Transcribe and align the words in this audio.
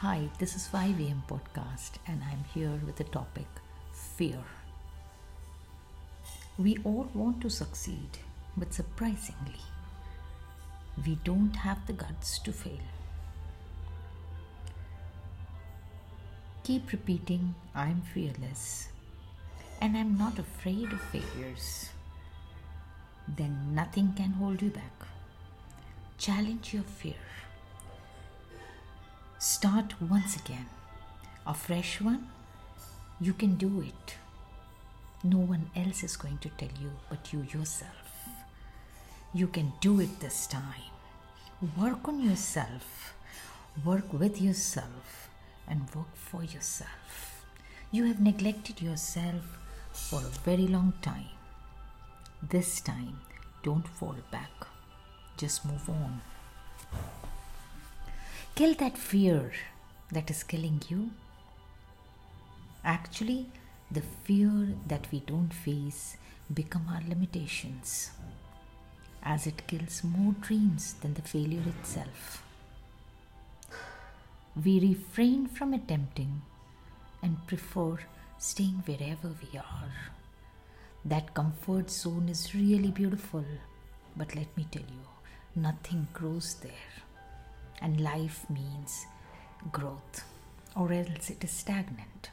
Hi, 0.00 0.28
this 0.38 0.54
is 0.54 0.68
5am 0.70 1.22
podcast 1.26 1.92
and 2.06 2.22
I'm 2.22 2.44
here 2.52 2.78
with 2.84 2.96
the 2.96 3.04
topic 3.04 3.46
fear. 3.94 4.42
We 6.58 6.76
all 6.84 7.08
want 7.14 7.40
to 7.40 7.48
succeed, 7.48 8.18
but 8.58 8.74
surprisingly, 8.74 9.62
we 11.06 11.14
don't 11.24 11.56
have 11.56 11.86
the 11.86 11.94
guts 11.94 12.38
to 12.40 12.52
fail. 12.52 12.86
Keep 16.64 16.92
repeating, 16.92 17.54
I'm 17.74 18.02
fearless 18.12 18.88
and 19.80 19.96
I'm 19.96 20.18
not 20.18 20.38
afraid 20.38 20.92
of 20.92 21.00
failures. 21.00 21.88
Then 23.26 23.74
nothing 23.74 24.12
can 24.14 24.32
hold 24.32 24.60
you 24.60 24.68
back. 24.68 25.06
Challenge 26.18 26.74
your 26.74 26.82
fear. 26.82 27.14
Start 29.46 29.94
once 30.00 30.34
again. 30.34 30.66
A 31.46 31.54
fresh 31.54 32.00
one. 32.00 32.26
You 33.20 33.32
can 33.32 33.54
do 33.54 33.80
it. 33.80 34.16
No 35.22 35.38
one 35.38 35.70
else 35.76 36.02
is 36.02 36.16
going 36.16 36.38
to 36.38 36.48
tell 36.48 36.74
you 36.80 36.90
but 37.08 37.32
you 37.32 37.46
yourself. 37.54 38.08
You 39.32 39.46
can 39.46 39.72
do 39.80 40.00
it 40.00 40.18
this 40.18 40.48
time. 40.48 40.90
Work 41.80 42.08
on 42.08 42.20
yourself. 42.20 43.14
Work 43.84 44.12
with 44.12 44.42
yourself 44.42 45.30
and 45.68 45.82
work 45.94 46.16
for 46.16 46.42
yourself. 46.42 47.44
You 47.92 48.06
have 48.06 48.20
neglected 48.20 48.82
yourself 48.82 49.44
for 49.92 50.18
a 50.18 50.38
very 50.50 50.66
long 50.66 50.92
time. 51.02 51.30
This 52.42 52.80
time, 52.80 53.20
don't 53.62 53.86
fall 53.86 54.16
back. 54.32 54.66
Just 55.36 55.64
move 55.64 55.88
on. 55.88 56.20
Kill 58.56 58.72
that 58.76 58.96
fear 58.96 59.52
that 60.12 60.30
is 60.30 60.42
killing 60.42 60.80
you. 60.88 61.10
Actually, 62.82 63.44
the 63.90 64.00
fear 64.24 64.68
that 64.86 65.06
we 65.12 65.20
don't 65.20 65.52
face 65.52 66.16
become 66.54 66.86
our 66.88 67.02
limitations 67.06 68.12
as 69.22 69.46
it 69.46 69.66
kills 69.66 70.02
more 70.02 70.32
dreams 70.40 70.94
than 71.02 71.12
the 71.12 71.20
failure 71.20 71.64
itself. 71.68 72.42
We 74.64 74.80
refrain 74.80 75.48
from 75.48 75.74
attempting 75.74 76.40
and 77.22 77.46
prefer 77.46 77.98
staying 78.38 78.82
wherever 78.86 79.34
we 79.42 79.58
are. 79.58 79.96
That 81.04 81.34
comfort 81.34 81.90
zone 81.90 82.30
is 82.30 82.54
really 82.54 82.90
beautiful, 82.90 83.44
but 84.16 84.34
let 84.34 84.56
me 84.56 84.66
tell 84.70 84.80
you, 84.98 85.06
nothing 85.54 86.08
grows 86.14 86.54
there. 86.62 87.05
And 87.86 88.00
life 88.00 88.44
means 88.50 89.06
growth, 89.70 90.24
or 90.74 90.92
else 90.92 91.30
it 91.30 91.44
is 91.44 91.52
stagnant. 91.52 92.30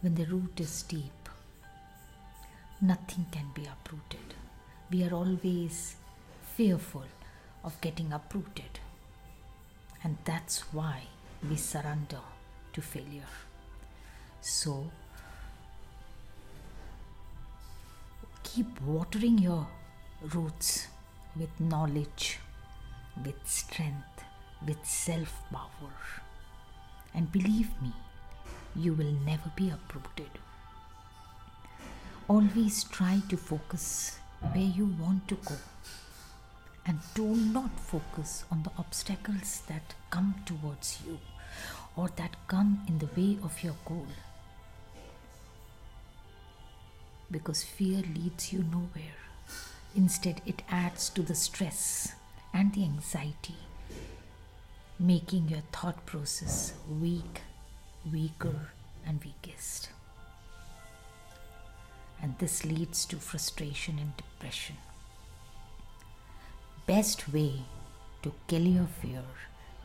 When 0.00 0.14
the 0.14 0.24
root 0.24 0.58
is 0.58 0.84
deep, 0.84 1.28
nothing 2.80 3.26
can 3.30 3.50
be 3.52 3.66
uprooted. 3.66 4.32
We 4.90 5.04
are 5.04 5.12
always 5.12 5.96
fearful 6.54 7.04
of 7.62 7.78
getting 7.82 8.10
uprooted, 8.10 8.80
and 10.02 10.16
that's 10.24 10.60
why 10.72 11.02
we 11.46 11.56
surrender 11.56 12.24
to 12.72 12.80
failure. 12.80 13.34
So, 14.40 14.90
keep 18.42 18.80
watering 18.80 19.36
your 19.36 19.66
roots 20.22 20.86
with 21.36 21.60
knowledge, 21.60 22.38
with 23.24 23.36
strength, 23.44 24.24
with 24.66 24.84
self 24.84 25.42
power. 25.52 25.94
And 27.14 27.30
believe 27.32 27.70
me, 27.82 27.92
you 28.76 28.94
will 28.94 29.12
never 29.24 29.50
be 29.56 29.70
uprooted. 29.70 30.30
Always 32.28 32.84
try 32.84 33.20
to 33.28 33.36
focus 33.36 34.18
where 34.52 34.64
you 34.64 34.86
want 35.00 35.26
to 35.28 35.34
go 35.34 35.56
and 36.86 36.98
do 37.14 37.26
not 37.36 37.78
focus 37.78 38.44
on 38.50 38.62
the 38.62 38.70
obstacles 38.78 39.62
that 39.68 39.94
come 40.10 40.34
towards 40.46 40.98
you 41.06 41.18
or 41.96 42.08
that 42.16 42.36
come 42.48 42.80
in 42.88 42.98
the 42.98 43.08
way 43.16 43.38
of 43.42 43.62
your 43.62 43.74
goal. 43.84 44.06
Because 47.30 47.62
fear 47.62 48.02
leads 48.14 48.52
you 48.52 48.64
nowhere. 48.64 49.18
Instead, 49.94 50.40
it 50.46 50.62
adds 50.68 51.10
to 51.10 51.22
the 51.22 51.34
stress 51.34 52.14
and 52.52 52.72
the 52.74 52.84
anxiety, 52.84 53.56
making 54.98 55.48
your 55.48 55.62
thought 55.72 56.04
process 56.06 56.74
weak, 57.00 57.40
weaker, 58.12 58.70
and 59.06 59.22
weakest. 59.24 59.90
And 62.22 62.36
this 62.38 62.64
leads 62.64 63.06
to 63.06 63.16
frustration 63.16 63.98
and 63.98 64.16
depression. 64.16 64.76
Best 66.86 67.32
way 67.32 67.62
to 68.22 68.32
kill 68.46 68.66
your 68.66 68.88
fear 69.00 69.22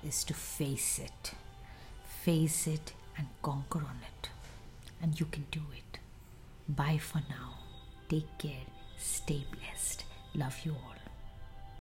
is 0.06 0.24
to 0.26 0.34
face 0.34 1.00
it. 1.00 1.32
Face 2.24 2.68
it 2.68 2.94
and 3.18 3.28
conquer 3.42 3.80
on 3.80 4.00
it. 4.02 4.30
And 5.02 5.18
you 5.20 5.28
can 5.28 5.46
do 5.52 5.62
it. 5.78 6.00
Bye 6.68 6.98
for 6.98 7.22
now. 7.30 7.60
Take 8.10 8.38
care. 8.38 8.66
Stay 8.98 9.46
blessed. 9.52 10.04
Love 10.34 10.58
you 10.66 10.72
all. 10.72 11.05